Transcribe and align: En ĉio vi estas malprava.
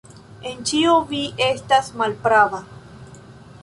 En 0.51 0.63
ĉio 0.69 0.95
vi 1.13 1.21
estas 1.51 1.93
malprava. 2.03 2.67